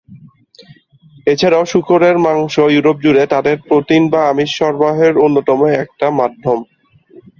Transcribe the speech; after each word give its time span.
এছাড়াও 1.27 1.63
শূকরের 1.71 2.15
মাংস 2.25 2.55
ইউরোপ 2.69 2.97
জুড়ে 3.03 3.23
তাদের 3.33 3.55
প্রোটিন 3.67 4.03
বা 4.13 4.21
আমিষ 4.31 4.49
সরবরাহের 4.57 5.13
অন্যতম 5.25 5.59
একটা 5.83 6.07
মাধ্যম। 6.19 6.59